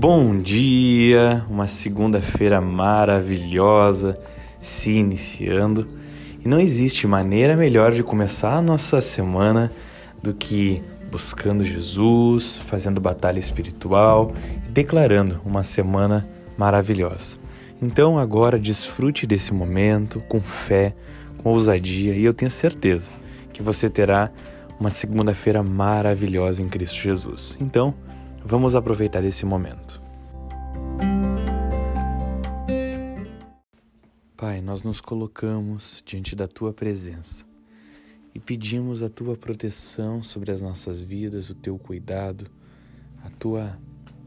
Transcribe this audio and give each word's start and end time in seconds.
Bom 0.00 0.38
dia, 0.38 1.44
uma 1.50 1.66
segunda-feira 1.66 2.58
maravilhosa 2.58 4.18
se 4.58 4.92
iniciando 4.92 5.86
e 6.42 6.48
não 6.48 6.58
existe 6.58 7.06
maneira 7.06 7.54
melhor 7.54 7.92
de 7.92 8.02
começar 8.02 8.54
a 8.54 8.62
nossa 8.62 9.02
semana 9.02 9.70
do 10.22 10.32
que 10.32 10.82
buscando 11.10 11.62
Jesus, 11.62 12.56
fazendo 12.56 12.98
batalha 12.98 13.38
espiritual 13.38 14.32
e 14.66 14.70
declarando 14.70 15.38
uma 15.44 15.62
semana 15.62 16.26
maravilhosa. 16.56 17.36
Então 17.82 18.18
agora 18.18 18.58
desfrute 18.58 19.26
desse 19.26 19.52
momento 19.52 20.22
com 20.30 20.40
fé, 20.40 20.94
com 21.42 21.50
ousadia 21.50 22.14
e 22.14 22.24
eu 22.24 22.32
tenho 22.32 22.50
certeza 22.50 23.10
que 23.52 23.62
você 23.62 23.90
terá 23.90 24.30
uma 24.80 24.88
segunda-feira 24.88 25.62
maravilhosa 25.62 26.62
em 26.62 26.70
Cristo 26.70 27.02
Jesus. 27.02 27.54
Então, 27.60 27.94
vamos 28.44 28.74
aproveitar 28.74 29.24
esse 29.24 29.44
momento. 29.44 30.00
Pai, 34.36 34.60
nós 34.60 34.82
nos 34.82 35.00
colocamos 35.00 36.02
diante 36.04 36.34
da 36.34 36.48
tua 36.48 36.72
presença 36.72 37.44
e 38.34 38.40
pedimos 38.40 39.02
a 39.02 39.08
tua 39.08 39.36
proteção 39.36 40.22
sobre 40.22 40.50
as 40.50 40.62
nossas 40.62 41.02
vidas, 41.02 41.50
o 41.50 41.54
teu 41.54 41.78
cuidado, 41.78 42.46
a 43.22 43.30
tua 43.30 43.78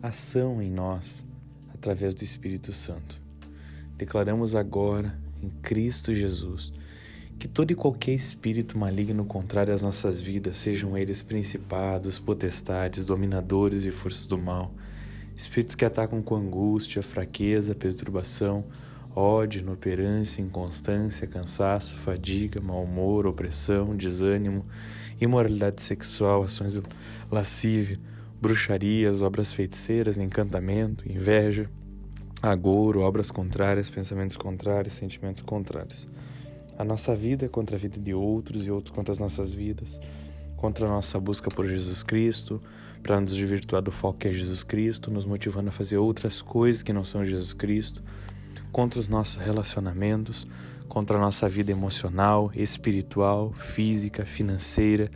ação 0.02 0.62
em 0.62 0.70
nós 0.70 1.26
através 1.74 2.14
do 2.14 2.24
Espírito 2.24 2.72
Santo. 2.72 3.22
Declaramos 3.98 4.56
agora 4.56 5.18
em 5.42 5.50
Cristo 5.62 6.14
Jesus 6.14 6.72
que 7.44 7.48
todo 7.50 7.72
e 7.72 7.76
qualquer 7.76 8.14
espírito 8.14 8.78
maligno 8.78 9.26
contrário 9.26 9.74
às 9.74 9.82
nossas 9.82 10.22
vidas, 10.22 10.56
sejam 10.56 10.98
eles 10.98 11.22
principados, 11.22 12.18
potestades, 12.18 13.06
dominadores 13.06 13.86
e 13.86 13.92
forças 13.92 14.26
do 14.26 14.38
mal, 14.38 14.74
espíritos 15.36 15.76
que 15.76 15.84
atacam 15.84 16.22
com 16.22 16.38
angústia, 16.38 17.04
fraqueza, 17.04 17.76
perturbação, 17.76 18.64
ódio, 19.14 19.60
inoperância, 19.60 20.42
inconstância, 20.42 21.28
cansaço, 21.28 21.96
fadiga, 21.96 22.62
mau 22.62 22.82
humor, 22.82 23.28
opressão, 23.28 23.94
desânimo, 23.94 24.66
imoralidade 25.20 25.82
sexual, 25.82 26.44
ações 26.44 26.82
lascívia, 27.30 28.00
bruxarias, 28.42 29.22
obras 29.22 29.52
feiticeiras, 29.52 30.18
encantamento, 30.18 31.12
inveja, 31.12 31.70
agouro, 32.42 33.02
obras 33.02 33.30
contrárias, 33.30 33.90
pensamentos 33.90 34.38
contrários, 34.38 34.94
sentimentos 34.94 35.42
contrários 35.42 36.08
a 36.78 36.84
nossa 36.84 37.16
vida 37.16 37.48
contra 37.48 37.76
a 37.76 37.80
vida 37.80 38.00
de 38.00 38.14
outros 38.14 38.66
e 38.66 38.72
outros 38.72 38.96
contra 38.96 39.12
as 39.12 39.20
nossas 39.20 39.52
vidas, 39.52 40.00
contra 40.56 40.86
a 40.86 40.90
nossa 40.90 41.20
busca 41.20 41.50
por 41.50 41.66
Jesus 41.66 42.04
Cristo, 42.04 42.62
para 43.02 43.20
nos 43.20 43.36
desvirtuar 43.36 43.82
do 43.82 43.92
foco 43.92 44.20
que 44.20 44.28
é 44.28 44.32
Jesus 44.32 44.64
Cristo, 44.64 45.12
nos 45.12 45.26
motivando 45.26 45.70
a 45.70 45.72
fazer 45.72 45.98
outras 45.98 46.42
coisas 46.42 46.82
que 46.82 46.94
não 46.94 47.04
são 47.04 47.26
Jesus 47.26 47.54
Cristo, 47.54 48.02
contra 48.72 49.00
os 49.00 49.08
nossos 49.08 49.36
relacionamentos, 49.36 50.48
contra 50.88 51.18
a 51.18 51.20
nossa 51.20 51.50
vida 51.50 51.72
emocional, 51.72 52.52
espiritual, 52.56 53.52
física, 53.54 54.26
financeira, 54.26 55.12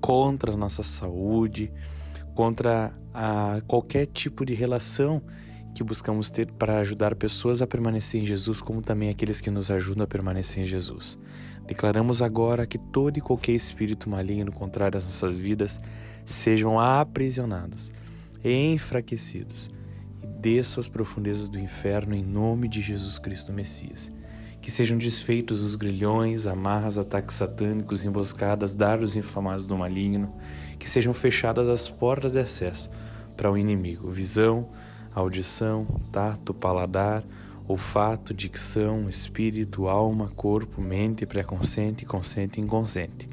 contra 0.00 0.52
a 0.52 0.56
nossa 0.56 0.82
saúde, 0.82 1.72
contra 2.34 2.92
a 3.14 3.62
qualquer 3.66 4.06
tipo 4.06 4.44
de 4.44 4.52
relação 4.52 5.22
que 5.76 5.84
buscamos 5.84 6.30
ter 6.30 6.50
para 6.52 6.78
ajudar 6.78 7.14
pessoas 7.14 7.60
a 7.60 7.66
permanecer 7.66 8.22
em 8.22 8.24
Jesus, 8.24 8.62
como 8.62 8.80
também 8.80 9.10
aqueles 9.10 9.42
que 9.42 9.50
nos 9.50 9.70
ajudam 9.70 10.04
a 10.04 10.06
permanecer 10.06 10.62
em 10.62 10.66
Jesus. 10.66 11.18
Declaramos 11.66 12.22
agora 12.22 12.66
que 12.66 12.78
todo 12.78 13.18
e 13.18 13.20
qualquer 13.20 13.52
espírito 13.52 14.08
maligno 14.08 14.50
contrário 14.50 14.96
às 14.96 15.04
nossas 15.04 15.38
vidas 15.38 15.78
sejam 16.24 16.80
aprisionados 16.80 17.92
enfraquecidos 18.42 19.70
e 20.22 20.26
desçam 20.26 20.80
às 20.80 20.88
profundezas 20.88 21.50
do 21.50 21.58
inferno 21.58 22.14
em 22.14 22.24
nome 22.24 22.68
de 22.68 22.80
Jesus 22.80 23.18
Cristo 23.18 23.52
Messias. 23.52 24.10
Que 24.62 24.70
sejam 24.70 24.96
desfeitos 24.96 25.62
os 25.62 25.74
grilhões, 25.74 26.46
amarras, 26.46 26.96
ataques 26.96 27.36
satânicos, 27.36 28.02
emboscadas, 28.02 28.74
dardos 28.74 29.14
inflamados 29.14 29.66
do 29.66 29.76
maligno, 29.76 30.34
que 30.78 30.88
sejam 30.88 31.12
fechadas 31.12 31.68
as 31.68 31.86
portas 31.86 32.32
de 32.32 32.38
acesso 32.38 32.90
para 33.36 33.52
o 33.52 33.58
inimigo, 33.58 34.10
visão, 34.10 34.70
audição, 35.20 35.86
tato, 36.12 36.52
paladar, 36.52 37.24
olfato, 37.66 38.34
dicção, 38.34 39.08
espírito, 39.08 39.88
alma, 39.88 40.30
corpo, 40.36 40.80
mente, 40.80 41.24
pré-consciente, 41.24 42.04
consciente 42.04 42.60
e 42.60 42.62
inconsciente. 42.62 43.26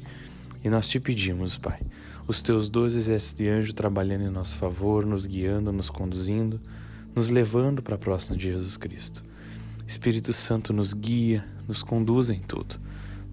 E 0.64 0.70
nós 0.70 0.88
te 0.88 0.98
pedimos, 0.98 1.58
Pai, 1.58 1.78
os 2.26 2.40
teus 2.40 2.70
doze 2.70 2.96
exércitos 2.96 3.34
de 3.34 3.48
anjo 3.48 3.74
trabalhando 3.74 4.24
em 4.24 4.30
nosso 4.30 4.56
favor, 4.56 5.04
nos 5.04 5.26
guiando, 5.26 5.70
nos 5.70 5.90
conduzindo, 5.90 6.58
nos 7.14 7.28
levando 7.28 7.82
para 7.82 7.98
próximo 7.98 8.34
de 8.34 8.44
Jesus 8.44 8.78
Cristo. 8.78 9.22
Espírito 9.86 10.32
Santo 10.32 10.72
nos 10.72 10.94
guia, 10.94 11.44
nos 11.68 11.82
conduz 11.82 12.30
em 12.30 12.40
tudo. 12.40 12.80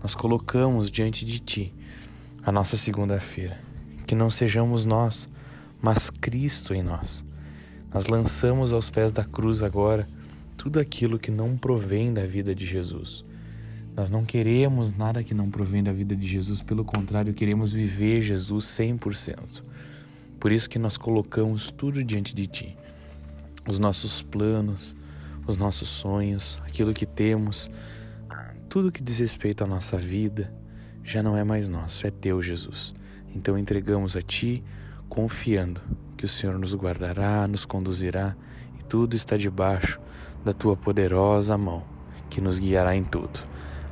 Nós 0.04 0.14
colocamos 0.14 0.92
diante 0.92 1.24
de 1.24 1.40
Ti 1.40 1.74
a 2.44 2.52
nossa 2.52 2.76
segunda-feira. 2.76 3.58
Que 4.06 4.14
não 4.14 4.30
sejamos 4.30 4.86
nós, 4.86 5.30
mas 5.82 6.10
Cristo 6.10 6.74
em 6.74 6.84
nós 6.84 7.24
nós 7.94 8.08
lançamos 8.08 8.72
aos 8.72 8.90
pés 8.90 9.12
da 9.12 9.24
cruz 9.24 9.62
agora 9.62 10.08
tudo 10.56 10.80
aquilo 10.80 11.20
que 11.20 11.30
não 11.30 11.58
provém 11.58 12.14
da 12.14 12.26
vida 12.26 12.56
de 12.56 12.66
Jesus. 12.66 13.26
Nós 13.96 14.10
não 14.10 14.24
queremos 14.24 14.94
nada 14.94 15.24
que 15.24 15.34
não 15.34 15.50
provém 15.52 15.84
da 15.84 15.92
vida 15.92 16.16
de 16.16 16.26
Jesus, 16.26 16.62
pelo 16.62 16.86
contrário, 16.86 17.34
queremos 17.34 17.74
viver 17.74 18.22
Jesus 18.22 18.66
100%. 18.66 19.64
Por 20.40 20.52
isso 20.52 20.70
que 20.70 20.80
nós 20.80 20.96
colocamos 20.96 21.70
tudo 21.70 22.02
diante 22.04 22.34
de 22.34 22.48
Ti. 22.48 22.78
Os 23.68 23.78
nossos 23.78 24.22
planos, 24.22 24.96
os 25.46 25.58
nossos 25.58 25.90
sonhos, 25.90 26.62
aquilo 26.66 26.94
que 26.94 27.06
temos, 27.06 27.70
tudo 28.70 28.92
que 28.92 29.04
diz 29.04 29.20
respeito 29.20 29.66
à 29.66 29.68
nossa 29.68 29.98
vida, 29.98 30.54
já 31.04 31.22
não 31.22 31.36
é 31.36 31.44
mais 31.44 31.68
nosso, 31.68 32.08
é 32.08 32.12
Teu, 32.12 32.42
Jesus. 32.42 32.94
Então 33.36 33.58
entregamos 33.58 34.16
a 34.16 34.22
Ti, 34.22 34.64
confiando 35.10 35.82
que 36.22 36.26
o 36.26 36.30
Senhor 36.30 36.60
nos 36.60 36.76
guardará, 36.76 37.48
nos 37.48 37.66
conduzirá 37.66 38.36
e 38.80 38.84
tudo 38.84 39.16
está 39.16 39.36
debaixo 39.36 40.00
da 40.46 40.54
tua 40.54 40.78
poderosa 40.78 41.58
mão, 41.58 41.84
que 42.30 42.40
nos 42.40 42.60
guiará 42.60 42.96
em 42.96 43.04
tudo. 43.04 43.40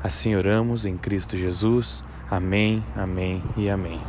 Assim 0.03 0.35
oramos 0.35 0.85
em 0.85 0.95
Cristo 0.95 1.35
Jesus. 1.35 2.05
Amém, 2.29 2.85
amém 2.95 3.41
e 3.57 3.67
amém. 3.67 3.99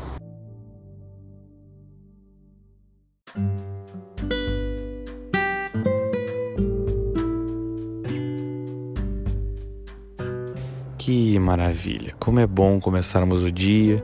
Que 10.99 11.39
maravilha! 11.39 12.15
Como 12.21 12.39
é 12.39 12.47
bom 12.47 12.79
começarmos 12.79 13.43
o 13.45 13.51
dia 13.51 13.97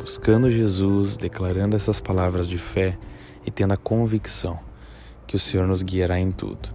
buscando 0.00 0.50
Jesus, 0.50 1.16
declarando 1.16 1.76
essas 1.76 2.00
palavras 2.00 2.48
de 2.48 2.58
fé 2.58 2.98
e 3.46 3.50
tendo 3.50 3.72
a 3.72 3.76
convicção 3.76 4.58
que 5.26 5.36
o 5.36 5.38
Senhor 5.38 5.66
nos 5.66 5.82
guiará 5.82 6.18
em 6.18 6.30
tudo. 6.30 6.68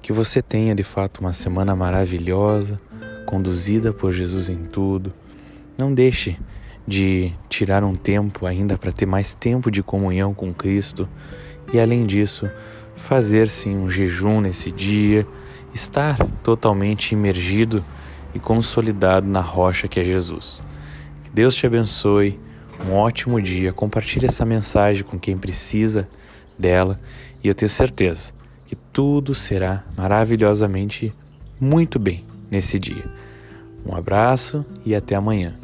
Que 0.00 0.12
você 0.12 0.42
tenha 0.42 0.74
de 0.74 0.82
fato 0.82 1.20
uma 1.20 1.32
semana 1.32 1.76
maravilhosa, 1.76 2.80
conduzida 3.26 3.92
por 3.92 4.12
Jesus 4.12 4.48
em 4.48 4.64
tudo. 4.64 5.12
Não 5.78 5.92
deixe 5.94 6.36
de 6.86 7.32
tirar 7.48 7.84
um 7.84 7.94
tempo 7.94 8.46
ainda 8.46 8.76
para 8.76 8.92
ter 8.92 9.06
mais 9.06 9.34
tempo 9.34 9.70
de 9.70 9.82
comunhão 9.82 10.34
com 10.34 10.52
Cristo 10.52 11.08
e, 11.72 11.78
além 11.78 12.04
disso, 12.04 12.50
fazer 12.96 13.48
sim 13.48 13.76
um 13.76 13.88
jejum 13.88 14.40
nesse 14.40 14.70
dia, 14.70 15.26
estar 15.72 16.16
totalmente 16.42 17.12
imergido 17.12 17.84
e 18.34 18.38
consolidado 18.38 19.26
na 19.26 19.40
rocha 19.40 19.88
que 19.88 20.00
é 20.00 20.04
Jesus. 20.04 20.62
Que 21.24 21.30
Deus 21.30 21.54
te 21.54 21.66
abençoe 21.66 22.38
um 22.88 22.94
ótimo 22.94 23.40
dia. 23.40 23.72
Compartilhe 23.72 24.26
essa 24.26 24.44
mensagem 24.44 25.04
com 25.04 25.18
quem 25.18 25.36
precisa 25.36 26.08
dela 26.58 27.00
e 27.42 27.48
eu 27.48 27.54
tenho 27.54 27.68
certeza 27.68 28.32
que 28.66 28.76
tudo 28.92 29.34
será 29.34 29.84
maravilhosamente 29.96 31.12
muito 31.60 31.98
bem 31.98 32.24
nesse 32.50 32.78
dia. 32.78 33.04
Um 33.84 33.96
abraço 33.96 34.64
e 34.84 34.94
até 34.94 35.14
amanhã. 35.14 35.54